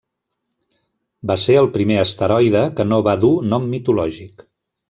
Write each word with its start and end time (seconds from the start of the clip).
Va 1.31 1.35
ser 1.43 1.59
el 1.61 1.69
primer 1.77 1.99
asteroide 2.05 2.65
que 2.81 2.89
no 2.95 3.01
va 3.11 3.17
dur 3.27 3.33
nom 3.55 3.73
mitològic. 3.75 4.47